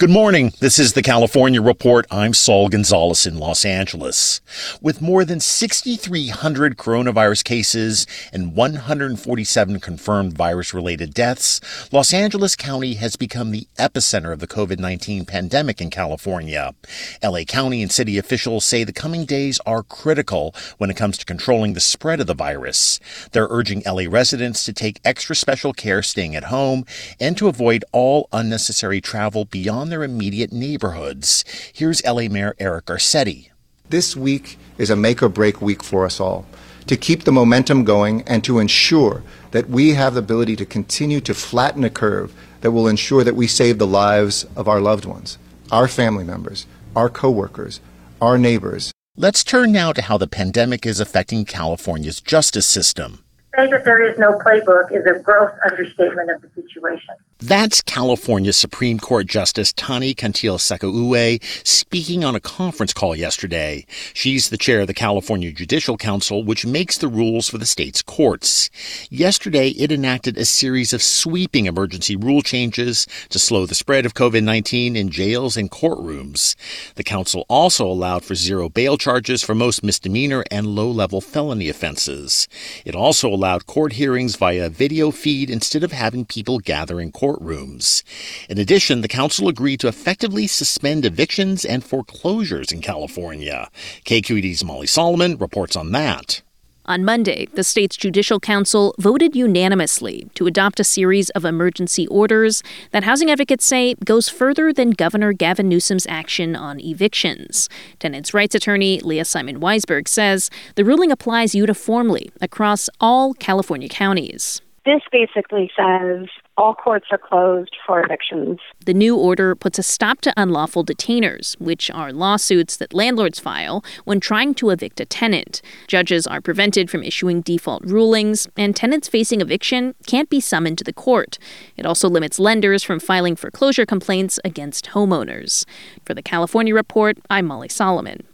Good 0.00 0.08
morning. 0.08 0.54
This 0.60 0.78
is 0.78 0.94
the 0.94 1.02
California 1.02 1.60
Report. 1.60 2.06
I'm 2.10 2.32
Saul 2.32 2.70
Gonzalez 2.70 3.26
in 3.26 3.36
Los 3.36 3.66
Angeles. 3.66 4.40
With 4.80 5.02
more 5.02 5.26
than 5.26 5.40
6,300 5.40 6.78
coronavirus 6.78 7.44
cases 7.44 8.06
and 8.32 8.56
147 8.56 9.78
confirmed 9.78 10.32
virus 10.32 10.72
related 10.72 11.12
deaths, 11.12 11.60
Los 11.92 12.14
Angeles 12.14 12.56
County 12.56 12.94
has 12.94 13.16
become 13.16 13.50
the 13.50 13.66
epicenter 13.78 14.32
of 14.32 14.38
the 14.38 14.46
COVID-19 14.46 15.26
pandemic 15.26 15.82
in 15.82 15.90
California. 15.90 16.74
LA 17.22 17.44
County 17.44 17.82
and 17.82 17.92
city 17.92 18.16
officials 18.16 18.64
say 18.64 18.84
the 18.84 18.94
coming 18.94 19.26
days 19.26 19.60
are 19.66 19.82
critical 19.82 20.54
when 20.78 20.88
it 20.88 20.96
comes 20.96 21.18
to 21.18 21.26
controlling 21.26 21.74
the 21.74 21.78
spread 21.78 22.20
of 22.20 22.26
the 22.26 22.32
virus. 22.32 23.00
They're 23.32 23.48
urging 23.50 23.82
LA 23.84 24.04
residents 24.08 24.64
to 24.64 24.72
take 24.72 24.98
extra 25.04 25.36
special 25.36 25.74
care 25.74 26.02
staying 26.02 26.34
at 26.34 26.44
home 26.44 26.86
and 27.20 27.36
to 27.36 27.48
avoid 27.48 27.84
all 27.92 28.30
unnecessary 28.32 29.02
travel 29.02 29.44
beyond 29.44 29.89
their 29.90 30.02
immediate 30.02 30.52
neighborhoods. 30.52 31.44
Here's 31.72 32.04
LA 32.04 32.28
Mayor 32.28 32.54
Eric 32.58 32.86
Garcetti. 32.86 33.50
This 33.88 34.16
week 34.16 34.58
is 34.78 34.88
a 34.88 34.96
make 34.96 35.22
or 35.22 35.28
break 35.28 35.60
week 35.60 35.82
for 35.82 36.04
us 36.04 36.20
all 36.20 36.46
to 36.86 36.96
keep 36.96 37.24
the 37.24 37.32
momentum 37.32 37.84
going 37.84 38.22
and 38.22 38.42
to 38.42 38.58
ensure 38.58 39.22
that 39.50 39.68
we 39.68 39.90
have 39.90 40.14
the 40.14 40.20
ability 40.20 40.56
to 40.56 40.66
continue 40.66 41.20
to 41.20 41.34
flatten 41.34 41.84
a 41.84 41.90
curve 41.90 42.34
that 42.62 42.72
will 42.72 42.88
ensure 42.88 43.22
that 43.22 43.36
we 43.36 43.46
save 43.46 43.78
the 43.78 43.86
lives 43.86 44.44
of 44.56 44.66
our 44.66 44.80
loved 44.80 45.04
ones, 45.04 45.38
our 45.70 45.86
family 45.86 46.24
members, 46.24 46.66
our 46.96 47.08
coworkers, 47.08 47.80
our 48.20 48.38
neighbors. 48.38 48.92
Let's 49.16 49.44
turn 49.44 49.72
now 49.72 49.92
to 49.92 50.02
how 50.02 50.18
the 50.18 50.26
pandemic 50.26 50.86
is 50.86 51.00
affecting 51.00 51.44
California's 51.44 52.20
justice 52.20 52.66
system 52.66 53.24
say 53.56 53.68
that 53.70 53.84
there 53.84 54.00
is 54.00 54.18
no 54.18 54.38
playbook 54.38 54.92
is 54.92 55.04
a 55.06 55.18
gross 55.18 55.50
understatement 55.68 56.30
of 56.30 56.42
the 56.42 56.48
situation. 56.62 57.14
That's 57.38 57.80
California 57.82 58.52
Supreme 58.52 58.98
Court 58.98 59.26
Justice 59.26 59.72
Tani 59.72 60.14
Cantil-Sakauye 60.14 61.42
speaking 61.66 62.22
on 62.22 62.34
a 62.34 62.40
conference 62.40 62.92
call 62.92 63.16
yesterday. 63.16 63.86
She's 64.12 64.50
the 64.50 64.58
chair 64.58 64.82
of 64.82 64.86
the 64.86 64.94
California 64.94 65.50
Judicial 65.50 65.96
Council, 65.96 66.44
which 66.44 66.66
makes 66.66 66.98
the 66.98 67.08
rules 67.08 67.48
for 67.48 67.58
the 67.58 67.66
state's 67.66 68.02
courts. 68.02 68.70
Yesterday, 69.10 69.70
it 69.70 69.90
enacted 69.90 70.36
a 70.36 70.44
series 70.44 70.92
of 70.92 71.02
sweeping 71.02 71.66
emergency 71.66 72.14
rule 72.14 72.42
changes 72.42 73.06
to 73.30 73.38
slow 73.38 73.66
the 73.66 73.74
spread 73.74 74.06
of 74.06 74.14
COVID-19 74.14 74.94
in 74.94 75.10
jails 75.10 75.56
and 75.56 75.70
courtrooms. 75.70 76.54
The 76.94 77.04
council 77.04 77.46
also 77.48 77.86
allowed 77.86 78.24
for 78.24 78.34
zero 78.34 78.68
bail 78.68 78.96
charges 78.96 79.42
for 79.42 79.54
most 79.54 79.82
misdemeanor 79.82 80.44
and 80.50 80.66
low-level 80.66 81.22
felony 81.22 81.68
offenses. 81.68 82.46
It 82.84 82.94
also 82.94 83.28
allowed 83.40 83.66
court 83.66 83.94
hearings 83.94 84.36
via 84.36 84.68
video 84.68 85.10
feed 85.10 85.48
instead 85.48 85.82
of 85.82 85.92
having 85.92 86.26
people 86.26 86.58
gather 86.58 87.00
in 87.00 87.10
courtrooms. 87.10 88.02
In 88.50 88.58
addition, 88.58 89.00
the 89.00 89.08
council 89.08 89.48
agreed 89.48 89.80
to 89.80 89.88
effectively 89.88 90.46
suspend 90.46 91.06
evictions 91.06 91.64
and 91.64 91.82
foreclosures 91.82 92.70
in 92.70 92.82
California. 92.82 93.70
KQED's 94.04 94.62
Molly 94.62 94.86
Solomon 94.86 95.38
reports 95.38 95.74
on 95.74 95.92
that. 95.92 96.42
On 96.90 97.04
Monday, 97.04 97.46
the 97.52 97.62
state's 97.62 97.96
Judicial 97.96 98.40
Council 98.40 98.96
voted 98.98 99.36
unanimously 99.36 100.28
to 100.34 100.48
adopt 100.48 100.80
a 100.80 100.82
series 100.82 101.30
of 101.30 101.44
emergency 101.44 102.08
orders 102.08 102.64
that 102.90 103.04
housing 103.04 103.30
advocates 103.30 103.64
say 103.64 103.94
goes 104.04 104.28
further 104.28 104.72
than 104.72 104.90
Governor 104.90 105.32
Gavin 105.32 105.68
Newsom's 105.68 106.04
action 106.08 106.56
on 106.56 106.80
evictions. 106.80 107.68
Tenants' 108.00 108.34
rights 108.34 108.56
attorney 108.56 108.98
Leah 108.98 109.24
Simon 109.24 109.60
Weisberg 109.60 110.08
says 110.08 110.50
the 110.74 110.84
ruling 110.84 111.12
applies 111.12 111.54
uniformly 111.54 112.32
across 112.40 112.90
all 113.00 113.34
California 113.34 113.88
counties. 113.88 114.60
This 114.84 115.02
basically 115.12 115.70
says 115.76 116.26
all 116.56 116.74
courts 116.74 117.06
are 117.10 117.18
closed 117.18 117.76
for 117.86 118.04
evictions. 118.04 118.58
The 118.84 118.94
new 118.94 119.16
order 119.16 119.54
puts 119.54 119.78
a 119.78 119.82
stop 119.82 120.20
to 120.22 120.34
unlawful 120.36 120.84
detainers, 120.84 121.58
which 121.58 121.90
are 121.90 122.12
lawsuits 122.12 122.76
that 122.76 122.92
landlords 122.92 123.38
file 123.38 123.84
when 124.04 124.20
trying 124.20 124.54
to 124.54 124.70
evict 124.70 125.00
a 125.00 125.06
tenant. 125.06 125.62
Judges 125.86 126.26
are 126.26 126.40
prevented 126.40 126.90
from 126.90 127.02
issuing 127.02 127.40
default 127.40 127.84
rulings, 127.84 128.46
and 128.56 128.76
tenants 128.76 129.08
facing 129.08 129.40
eviction 129.40 129.94
can't 130.06 130.28
be 130.28 130.40
summoned 130.40 130.78
to 130.78 130.84
the 130.84 130.92
court. 130.92 131.38
It 131.76 131.86
also 131.86 132.08
limits 132.08 132.38
lenders 132.38 132.82
from 132.82 133.00
filing 133.00 133.36
foreclosure 133.36 133.86
complaints 133.86 134.38
against 134.44 134.90
homeowners. 134.90 135.64
For 136.04 136.14
the 136.14 136.22
California 136.22 136.74
Report, 136.74 137.18
I'm 137.30 137.46
Molly 137.46 137.68
Solomon. 137.68 138.26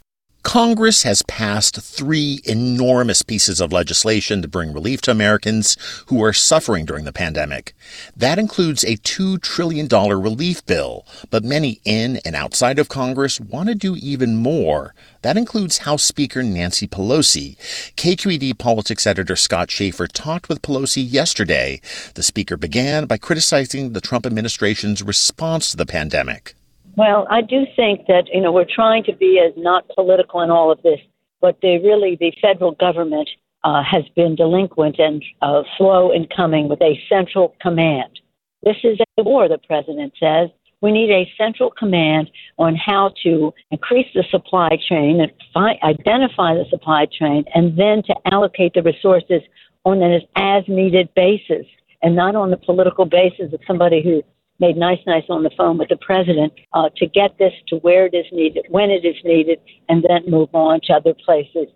Congress 0.47 1.03
has 1.03 1.23
passed 1.23 1.81
three 1.81 2.41
enormous 2.45 3.23
pieces 3.23 3.61
of 3.61 3.73
legislation 3.73 4.41
to 4.41 4.47
bring 4.47 4.73
relief 4.73 5.01
to 5.01 5.11
Americans 5.11 5.77
who 6.07 6.23
are 6.23 6.33
suffering 6.33 6.84
during 6.84 7.05
the 7.05 7.12
pandemic. 7.12 7.75
That 8.17 8.39
includes 8.39 8.85
a 8.85 8.97
$2 8.99 9.43
trillion 9.43 9.89
relief 9.89 10.65
bill, 10.65 11.05
but 11.31 11.43
many 11.43 11.81
in 11.85 12.19
and 12.25 12.37
outside 12.37 12.79
of 12.79 12.89
Congress 12.89 13.41
want 13.41 13.71
to 13.71 13.75
do 13.75 13.97
even 13.97 14.37
more. 14.37 14.95
That 15.23 15.37
includes 15.37 15.79
House 15.79 16.05
Speaker 16.05 16.45
Nancy 16.45 16.87
Pelosi. 16.87 17.56
KQED 17.97 18.56
politics 18.56 19.05
editor 19.05 19.35
Scott 19.35 19.69
Shafer 19.69 20.06
talked 20.06 20.49
with 20.49 20.62
Pelosi 20.62 21.05
yesterday. 21.05 21.81
The 22.15 22.23
speaker 22.23 22.56
began 22.56 23.06
by 23.06 23.19
criticizing 23.19 23.95
the 23.95 24.01
Trump 24.01 24.25
administration's 24.25 25.03
response 25.03 25.73
to 25.73 25.77
the 25.77 25.87
pandemic. 25.87 26.55
Well, 26.97 27.27
I 27.31 27.43
do 27.43 27.67
think 27.77 28.07
that, 28.09 28.25
you 28.33 28.41
know, 28.41 28.53
we're 28.53 28.65
trying 28.65 29.05
to 29.05 29.15
be 29.15 29.39
as 29.39 29.53
not 29.57 29.87
political 29.95 30.41
in 30.41 30.51
all 30.51 30.73
of 30.73 30.83
this, 30.83 30.99
but 31.43 31.59
they 31.61 31.79
really, 31.79 32.17
the 32.19 32.33
federal 32.41 32.73
government 32.73 33.29
uh, 33.65 33.83
has 33.83 34.05
been 34.15 34.34
delinquent 34.34 34.99
and 34.99 35.23
uh, 35.43 35.62
slow 35.77 36.11
in 36.11 36.27
coming 36.35 36.69
with 36.69 36.81
a 36.81 36.99
central 37.09 37.55
command. 37.61 38.21
This 38.62 38.77
is 38.83 38.99
a 39.19 39.23
war, 39.23 39.47
the 39.47 39.59
president 39.59 40.15
says. 40.19 40.49
We 40.81 40.91
need 40.91 41.11
a 41.11 41.31
central 41.37 41.71
command 41.71 42.31
on 42.59 42.77
how 42.77 43.12
to 43.25 43.53
increase 43.71 44.09
the 44.15 44.25
supply 44.31 44.71
chain 44.89 45.21
and 45.21 45.33
fi- 45.53 45.79
identify 45.83 46.55
the 46.55 46.65
supply 46.71 47.06
chain 47.06 47.45
and 47.55 47.79
then 47.79 48.03
to 48.05 48.15
allocate 48.33 48.75
the 48.75 48.83
resources 48.83 49.43
on 49.85 50.03
an 50.03 50.21
as 50.37 50.65
needed 50.67 51.09
basis 51.15 51.67
and 52.03 52.15
not 52.15 52.37
on 52.37 52.51
the 52.51 52.56
political 52.56 53.05
basis 53.05 53.53
of 53.53 53.61
somebody 53.67 54.03
who 54.03 54.23
made 54.59 54.77
nice, 54.77 55.00
nice 55.06 55.25
on 55.28 55.43
the 55.43 55.50
phone 55.56 55.78
with 55.78 55.89
the 55.89 55.97
president 55.97 56.53
uh, 56.72 56.89
to 56.97 57.06
get 57.06 57.37
this 57.39 57.53
to 57.69 57.77
where 57.77 58.06
it 58.06 58.15
is 58.15 58.27
needed, 58.33 58.67
when 58.69 58.91
it 58.91 59.05
is 59.05 59.17
needed, 59.25 59.61
and 59.89 60.05
then 60.09 60.22
move 60.31 60.49
on 60.55 60.81
to 60.84 60.94
other 60.94 61.15
places. 61.15 61.69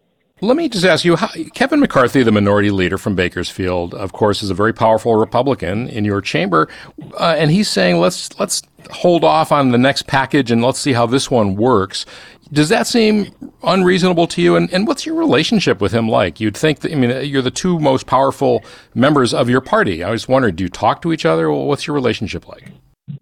Let 0.42 0.56
me 0.56 0.70
just 0.70 0.86
ask 0.86 1.04
you, 1.04 1.16
how, 1.16 1.28
Kevin 1.52 1.80
McCarthy, 1.80 2.22
the 2.22 2.32
minority 2.32 2.70
leader 2.70 2.96
from 2.96 3.14
Bakersfield, 3.14 3.92
of 3.92 4.12
course, 4.12 4.42
is 4.42 4.48
a 4.48 4.54
very 4.54 4.72
powerful 4.72 5.16
Republican 5.16 5.86
in 5.88 6.06
your 6.06 6.22
chamber, 6.22 6.66
uh, 7.18 7.34
and 7.36 7.50
he's 7.50 7.68
saying 7.68 7.98
let's 7.98 8.38
let's 8.40 8.62
hold 8.90 9.22
off 9.22 9.52
on 9.52 9.70
the 9.70 9.76
next 9.76 10.06
package 10.06 10.50
and 10.50 10.62
let's 10.62 10.78
see 10.78 10.94
how 10.94 11.04
this 11.04 11.30
one 11.30 11.56
works. 11.56 12.06
Does 12.52 12.68
that 12.70 12.86
seem 12.86 13.32
unreasonable 13.62 14.26
to 14.28 14.42
you? 14.42 14.56
And, 14.56 14.72
and 14.72 14.86
what's 14.86 15.06
your 15.06 15.14
relationship 15.14 15.80
with 15.80 15.92
him 15.92 16.08
like? 16.08 16.40
You'd 16.40 16.56
think 16.56 16.80
that, 16.80 16.92
I 16.92 16.96
mean, 16.96 17.12
uh, 17.12 17.18
you're 17.20 17.42
the 17.42 17.50
two 17.50 17.78
most 17.78 18.06
powerful 18.06 18.64
members 18.94 19.32
of 19.32 19.48
your 19.48 19.60
party. 19.60 20.02
I 20.02 20.10
was 20.10 20.26
wondering, 20.26 20.56
do 20.56 20.64
you 20.64 20.68
talk 20.68 21.00
to 21.02 21.12
each 21.12 21.24
other? 21.24 21.50
Well, 21.50 21.66
what's 21.66 21.86
your 21.86 21.94
relationship 21.94 22.48
like? 22.48 22.64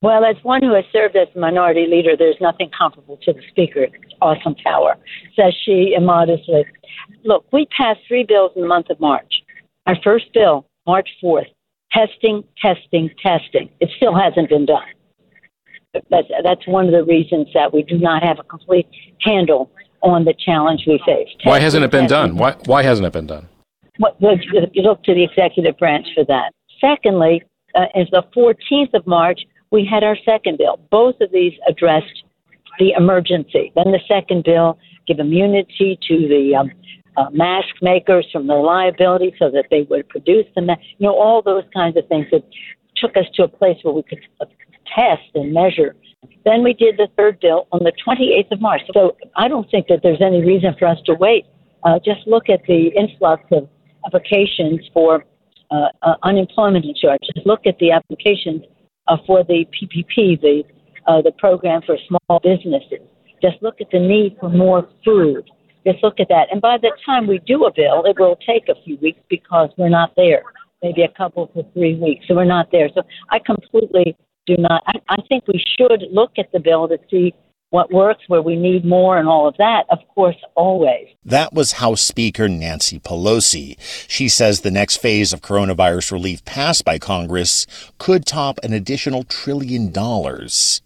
Well, 0.01 0.25
as 0.25 0.37
one 0.43 0.63
who 0.63 0.75
has 0.75 0.85
served 0.93 1.17
as 1.17 1.29
minority 1.37 1.87
leader, 1.91 2.17
there's 2.17 2.37
nothing 2.41 2.71
comparable 2.77 3.19
to 3.23 3.33
the 3.33 3.43
Speaker. 3.51 3.89
Awesome 4.21 4.55
power, 4.65 4.97
says 5.37 5.55
she 5.65 5.95
immodestly. 5.97 6.65
Look, 7.25 7.45
we 7.53 7.67
passed 7.67 8.01
three 8.07 8.25
bills 8.25 8.53
in 8.57 8.63
the 8.63 8.69
month 8.69 8.91
of 8.91 8.99
March. 9.01 9.43
Our 9.87 9.97
first 10.03 10.33
bill, 10.33 10.67
March 10.87 11.09
4th, 11.23 11.47
testing, 11.93 12.45
testing, 12.61 13.11
testing. 13.23 13.71
It 13.81 13.91
still 13.97 14.15
hasn't 14.15 14.49
been 14.49 14.67
done. 14.67 14.83
That's, 15.95 16.29
that's 16.45 16.67
one 16.67 16.87
of 16.87 16.93
the 16.93 17.05
reasons 17.05 17.49
that 17.55 17.73
we 17.73 17.83
do 17.83 17.99
not 17.99 18.23
have 18.23 18.39
a 18.39 18.43
complete 18.43 18.89
handle 19.21 19.71
on 20.03 20.25
the 20.25 20.35
challenge 20.35 20.85
we 20.87 21.01
face. 21.05 21.29
Why 21.45 21.59
hasn't 21.59 21.85
it 21.85 21.91
been 21.91 22.07
done? 22.07 22.37
Why, 22.37 22.53
why 22.67 22.83
hasn't 22.83 23.07
it 23.07 23.13
been 23.13 23.27
done? 23.27 23.49
What, 23.99 24.17
you 24.21 24.83
look 24.83 25.03
to 25.05 25.15
the 25.15 25.25
executive 25.25 25.77
branch 25.79 26.07
for 26.15 26.25
that. 26.27 26.53
Secondly, 26.81 27.43
uh, 27.75 27.87
is 27.95 28.09
the 28.13 28.23
14th 28.37 28.95
of 28.95 29.07
March, 29.07 29.41
we 29.71 29.85
had 29.85 30.05
our 30.05 30.17
second 30.25 30.59
bill. 30.59 30.79
Both 30.91 31.17
of 31.21 31.33
these 31.33 31.53
addressed 31.69 32.23
the 32.79 32.93
emergency. 32.97 33.73
Then 33.75 33.93
the 33.93 34.01
second 34.07 34.45
bill 34.45 34.79
give 35.07 35.19
immunity 35.19 35.99
to 36.09 36.29
the 36.29 36.55
um, 36.55 36.71
uh, 37.17 37.31
mask 37.33 37.75
makers 37.83 38.27
from 38.33 38.47
their 38.47 38.61
liability 38.61 39.35
so 39.39 39.51
that 39.51 39.65
they 39.71 39.83
would 39.91 40.09
produce 40.09 40.47
the 40.55 40.63
mask. 40.63 40.81
You 40.99 41.09
know, 41.09 41.19
all 41.19 41.43
those 41.43 41.65
kinds 41.75 41.97
of 41.97 42.07
things 42.09 42.27
that 42.31 42.45
took 42.97 43.17
us 43.17 43.25
to 43.35 43.45
a 43.45 43.49
place 43.49 43.79
where 43.83 43.95
we 43.95 44.03
could 44.03 44.21
test 44.95 45.31
and 45.35 45.53
measure. 45.53 45.95
Then 46.45 46.63
we 46.63 46.73
did 46.73 46.97
the 46.97 47.09
third 47.17 47.41
bill 47.41 47.69
on 47.73 47.85
the 47.85 47.93
28th 48.07 48.53
of 48.53 48.61
March. 48.61 48.83
So 48.95 49.17
I 49.37 49.49
don't 49.49 49.71
think 49.71 49.87
that 49.89 50.01
there's 50.03 50.23
any 50.23 50.45
reason 50.45 50.75
for 50.79 50.87
us 50.87 50.99
to 51.07 51.15
wait. 51.15 51.47
Uh, 51.85 51.99
just 52.05 52.27
look 52.27 52.49
at 52.49 52.61
the 52.67 52.91
influx 52.97 53.43
of 53.53 53.69
applications 54.07 54.81
for 54.93 55.25
uh, 55.71 55.89
uh, 56.03 56.15
unemployment 56.23 56.85
insurance. 56.85 57.21
Just 57.35 57.47
look 57.47 57.67
at 57.67 57.79
the 57.79 57.93
applications 57.93 58.63
uh, 59.07 59.17
for 59.27 59.45
the 59.45 59.67
PPP, 59.75 60.41
the 60.41 60.63
uh, 61.07 61.23
the 61.23 61.33
program 61.33 61.81
for 61.87 61.97
small 62.07 62.41
businesses. 62.41 63.01
Just 63.41 63.57
look 63.63 63.81
at 63.81 63.91
the 63.91 63.99
need 63.99 64.37
for 64.41 64.51
more 64.51 64.89
food. 65.05 65.49
Just 65.87 66.03
look 66.03 66.21
at 66.21 66.29
that. 66.29 66.49
And 66.53 66.61
by 66.61 66.77
the 66.77 66.93
time 67.07 67.27
we 67.27 67.39
do 67.47 67.65
a 67.65 67.73
bill, 67.73 68.05
it 68.05 68.19
will 68.19 68.37
take 68.47 68.69
a 68.69 68.75
few 68.85 68.99
weeks 68.99 69.21
because 69.31 69.71
we're 69.79 69.89
not 69.89 70.13
there. 70.17 70.43
Maybe 70.83 71.03
a 71.03 71.09
couple 71.09 71.47
to 71.49 71.65
three 71.73 71.95
weeks. 71.95 72.27
So 72.29 72.35
we're 72.35 72.45
not 72.45 72.71
there. 72.71 72.91
So 72.95 73.03
I 73.31 73.39
completely 73.39 74.17
do 74.49 74.57
not. 74.59 74.83
I, 74.87 74.99
I 75.09 75.17
think 75.29 75.47
we 75.47 75.63
should 75.79 76.03
look 76.11 76.33
at 76.39 76.51
the 76.53 76.59
bill 76.59 76.89
to 76.89 76.99
see 77.11 77.35
what 77.71 77.93
works, 77.93 78.25
where 78.29 78.41
we 78.41 78.57
need 78.57 78.85
more, 78.85 79.19
and 79.19 79.29
all 79.29 79.47
of 79.47 79.55
that, 79.59 79.85
of 79.91 79.99
course, 80.15 80.37
always. 80.55 81.07
That 81.25 81.53
was 81.53 81.73
House 81.73 82.01
Speaker 82.01 82.49
Nancy 82.49 82.99
Pelosi. 82.99 83.77
She 84.09 84.29
says 84.29 84.61
the 84.61 84.71
next 84.71 84.97
phase 84.97 85.35
of 85.35 85.43
coronavirus 85.43 86.13
relief 86.13 86.43
passed 86.47 86.85
by 86.85 86.99
Congress 86.99 87.67
could 87.99 88.25
top 88.25 88.59
an 88.63 88.73
additional 88.73 89.23
trillion 89.23 89.93
dollars. 89.93 90.81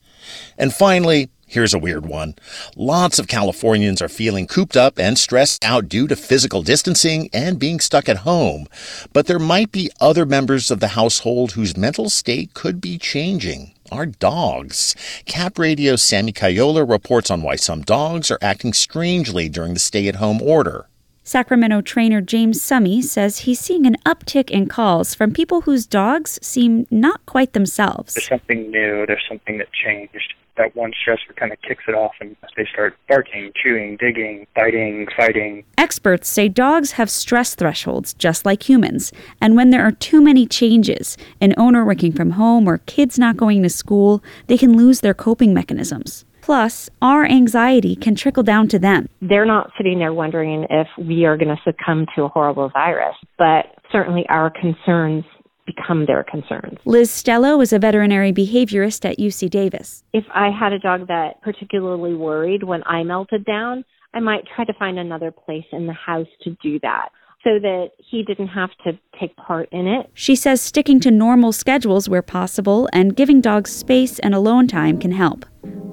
And 0.58 0.74
finally, 0.74 1.30
Here's 1.52 1.74
a 1.74 1.78
weird 1.78 2.06
one. 2.06 2.34
Lots 2.76 3.18
of 3.18 3.28
Californians 3.28 4.00
are 4.00 4.08
feeling 4.08 4.46
cooped 4.46 4.74
up 4.74 4.98
and 4.98 5.18
stressed 5.18 5.62
out 5.62 5.86
due 5.86 6.08
to 6.08 6.16
physical 6.16 6.62
distancing 6.62 7.28
and 7.30 7.58
being 7.58 7.78
stuck 7.78 8.08
at 8.08 8.24
home. 8.24 8.68
But 9.12 9.26
there 9.26 9.38
might 9.38 9.70
be 9.70 9.90
other 10.00 10.24
members 10.24 10.70
of 10.70 10.80
the 10.80 10.96
household 10.96 11.52
whose 11.52 11.76
mental 11.76 12.08
state 12.08 12.54
could 12.54 12.80
be 12.80 12.96
changing. 12.96 13.74
Our 13.90 14.06
dogs. 14.06 14.96
CapRadio 15.26 16.00
Sammy 16.00 16.32
Caiola 16.32 16.86
reports 16.86 17.30
on 17.30 17.42
why 17.42 17.56
some 17.56 17.82
dogs 17.82 18.30
are 18.30 18.38
acting 18.40 18.72
strangely 18.72 19.50
during 19.50 19.74
the 19.74 19.78
stay 19.78 20.08
at 20.08 20.16
home 20.16 20.40
order. 20.40 20.86
Sacramento 21.22 21.82
trainer 21.82 22.22
James 22.22 22.62
Summy 22.62 23.02
says 23.02 23.40
he's 23.40 23.60
seeing 23.60 23.84
an 23.84 23.96
uptick 24.06 24.48
in 24.48 24.68
calls 24.68 25.14
from 25.14 25.34
people 25.34 25.60
whose 25.60 25.86
dogs 25.86 26.38
seem 26.40 26.86
not 26.90 27.24
quite 27.26 27.52
themselves. 27.52 28.14
There's 28.14 28.26
something 28.26 28.70
new, 28.70 29.04
there's 29.04 29.22
something 29.28 29.58
that 29.58 29.70
changed 29.72 30.32
that 30.56 30.74
one 30.76 30.92
stressor 30.92 31.34
kind 31.36 31.52
of 31.52 31.60
kicks 31.62 31.84
it 31.88 31.94
off 31.94 32.12
and 32.20 32.36
they 32.56 32.66
start 32.72 32.96
barking, 33.08 33.52
chewing, 33.54 33.96
digging, 33.96 34.46
biting, 34.54 35.06
fighting. 35.16 35.64
Experts 35.78 36.28
say 36.28 36.48
dogs 36.48 36.92
have 36.92 37.10
stress 37.10 37.54
thresholds 37.54 38.14
just 38.14 38.44
like 38.44 38.68
humans, 38.68 39.12
and 39.40 39.56
when 39.56 39.70
there 39.70 39.82
are 39.82 39.92
too 39.92 40.20
many 40.20 40.46
changes, 40.46 41.16
an 41.40 41.54
owner 41.56 41.84
working 41.84 42.12
from 42.12 42.32
home 42.32 42.68
or 42.68 42.78
kids 42.78 43.18
not 43.18 43.36
going 43.36 43.62
to 43.62 43.68
school, 43.68 44.22
they 44.46 44.58
can 44.58 44.76
lose 44.76 45.00
their 45.00 45.14
coping 45.14 45.54
mechanisms. 45.54 46.24
Plus, 46.42 46.90
our 47.00 47.24
anxiety 47.24 47.94
can 47.94 48.16
trickle 48.16 48.42
down 48.42 48.66
to 48.66 48.78
them. 48.78 49.08
They're 49.20 49.46
not 49.46 49.70
sitting 49.76 50.00
there 50.00 50.12
wondering 50.12 50.66
if 50.70 50.88
we 50.98 51.24
are 51.24 51.36
going 51.36 51.54
to 51.54 51.62
succumb 51.62 52.06
to 52.16 52.24
a 52.24 52.28
horrible 52.28 52.68
virus, 52.70 53.14
but 53.38 53.66
certainly 53.92 54.26
our 54.28 54.50
concerns 54.50 55.24
become 55.66 56.06
their 56.06 56.24
concerns. 56.24 56.78
Liz 56.84 57.10
Stelow 57.10 57.62
is 57.62 57.72
a 57.72 57.78
veterinary 57.78 58.32
behaviorist 58.32 59.08
at 59.08 59.18
UC 59.18 59.50
Davis. 59.50 60.02
If 60.12 60.24
I 60.34 60.50
had 60.50 60.72
a 60.72 60.78
dog 60.78 61.08
that 61.08 61.40
particularly 61.42 62.14
worried 62.14 62.62
when 62.62 62.82
I 62.84 63.02
melted 63.02 63.44
down, 63.44 63.84
I 64.14 64.20
might 64.20 64.44
try 64.54 64.64
to 64.64 64.72
find 64.74 64.98
another 64.98 65.30
place 65.30 65.64
in 65.72 65.86
the 65.86 65.92
house 65.92 66.26
to 66.42 66.56
do 66.62 66.78
that 66.80 67.10
so 67.44 67.58
that 67.58 67.90
he 67.98 68.22
didn't 68.22 68.48
have 68.48 68.70
to 68.84 68.98
take 69.18 69.34
part 69.36 69.68
in 69.72 69.86
it. 69.86 70.10
She 70.14 70.36
says 70.36 70.60
sticking 70.60 71.00
to 71.00 71.10
normal 71.10 71.52
schedules 71.52 72.08
where 72.08 72.22
possible 72.22 72.88
and 72.92 73.16
giving 73.16 73.40
dogs 73.40 73.70
space 73.70 74.18
and 74.20 74.34
alone 74.34 74.68
time 74.68 74.98
can 74.98 75.12
help. 75.12 75.44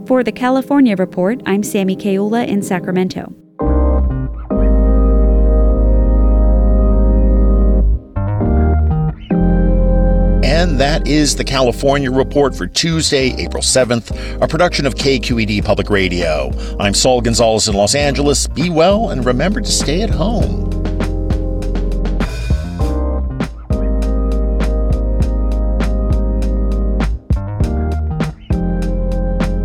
For 0.06 0.24
the 0.24 0.32
California 0.32 0.96
Report, 0.96 1.42
I'm 1.46 1.64
Sammy 1.64 1.96
Caiola 1.96 2.46
in 2.46 2.62
Sacramento. 2.62 3.34
And 10.60 10.78
that 10.78 11.08
is 11.08 11.38
the 11.38 11.46
California 11.46 12.12
Report 12.12 12.54
for 12.54 12.68
Tuesday, 12.68 13.34
April 13.38 13.64
7th, 13.64 14.42
a 14.42 14.46
production 14.46 14.86
of 14.86 14.94
KQED 14.94 15.64
Public 15.64 15.90
Radio. 15.90 16.52
I'm 16.78 16.94
Saul 16.94 17.22
Gonzalez 17.22 17.70
in 17.70 17.76
Los 17.76 17.96
Angeles. 17.96 18.46
Be 18.46 18.70
well 18.70 19.12
and 19.12 19.26
remember 19.26 19.62
to 19.62 19.72
stay 19.72 20.02
at 20.02 20.10
home. 20.10 20.70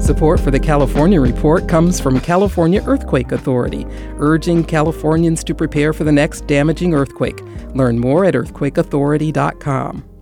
Support 0.01 0.39
for 0.39 0.53
the 0.53 0.61
California 0.63 1.21
Report 1.21 1.69
comes 1.69 1.99
from 1.99 2.21
California 2.21 2.81
Earthquake 2.87 3.33
Authority, 3.33 3.85
urging 4.19 4.63
Californians 4.63 5.43
to 5.43 5.57
prepare 5.57 5.93
for 5.93 6.05
the 6.05 6.13
next 6.13 6.47
damaging 6.47 6.95
earthquake. 6.95 7.41
Learn 7.75 7.99
more 7.99 8.25
at 8.25 8.35
earthquakeauthority.com. 8.35 10.14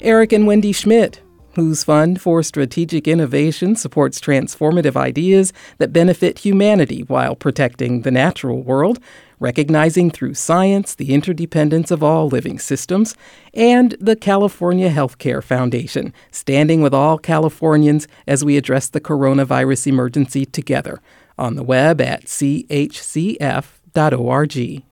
Eric 0.00 0.32
and 0.32 0.46
Wendy 0.46 0.70
Schmidt, 0.70 1.20
whose 1.56 1.82
Fund 1.82 2.20
for 2.20 2.40
Strategic 2.44 3.08
Innovation 3.08 3.74
supports 3.74 4.20
transformative 4.20 4.94
ideas 4.94 5.52
that 5.78 5.92
benefit 5.92 6.38
humanity 6.38 7.00
while 7.02 7.34
protecting 7.34 8.02
the 8.02 8.12
natural 8.12 8.62
world, 8.62 9.00
recognizing 9.40 10.08
through 10.08 10.34
science 10.34 10.94
the 10.94 11.12
interdependence 11.12 11.90
of 11.90 12.04
all 12.04 12.28
living 12.28 12.60
systems, 12.60 13.16
and 13.54 13.96
the 14.00 14.14
California 14.14 14.88
Healthcare 14.88 15.42
Foundation, 15.42 16.14
standing 16.30 16.80
with 16.80 16.94
all 16.94 17.18
Californians 17.18 18.06
as 18.28 18.44
we 18.44 18.56
address 18.56 18.88
the 18.88 19.00
coronavirus 19.00 19.88
emergency 19.88 20.44
together. 20.44 21.00
On 21.36 21.56
the 21.56 21.64
web 21.64 22.00
at 22.00 22.26
chcf.org. 22.26 23.28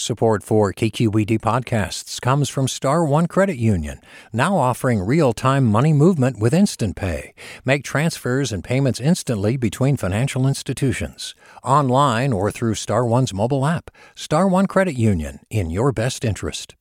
Support 0.00 0.44
for 0.44 0.72
KQED 0.72 1.40
podcasts 1.40 2.20
comes 2.20 2.48
from 2.48 2.68
Star 2.68 3.04
One 3.04 3.26
Credit 3.26 3.56
Union, 3.56 4.00
now 4.32 4.56
offering 4.56 5.02
real-time 5.02 5.66
money 5.66 5.92
movement 5.92 6.38
with 6.38 6.54
Instant 6.54 6.94
Pay. 6.94 7.34
Make 7.64 7.82
transfers 7.82 8.52
and 8.52 8.62
payments 8.62 9.00
instantly 9.00 9.56
between 9.56 9.96
financial 9.96 10.46
institutions, 10.46 11.34
online 11.64 12.32
or 12.32 12.52
through 12.52 12.74
Star 12.74 13.04
One's 13.04 13.34
mobile 13.34 13.66
app. 13.66 13.90
Star 14.14 14.46
One 14.46 14.66
Credit 14.66 14.94
Union, 14.94 15.40
in 15.50 15.68
your 15.70 15.90
best 15.90 16.24
interest. 16.24 16.76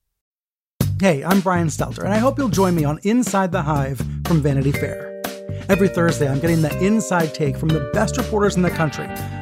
Hey, 0.99 1.23
I'm 1.23 1.41
Brian 1.41 1.69
Stelter, 1.69 2.03
and 2.03 2.13
I 2.13 2.19
hope 2.19 2.37
you'll 2.37 2.49
join 2.49 2.75
me 2.75 2.83
on 2.83 2.99
Inside 3.01 3.51
the 3.51 3.63
Hive 3.63 3.97
from 4.27 4.43
Vanity 4.43 4.73
Fair. 4.73 5.23
Every 5.69 5.89
Thursday, 5.89 6.29
I'm 6.29 6.39
getting 6.39 6.61
the 6.61 6.85
inside 6.85 7.33
take 7.33 7.57
from 7.57 7.69
the 7.69 7.89
best 7.93 8.15
reporters 8.15 8.57
in 8.57 8.61
the 8.61 8.69
country 8.69 9.07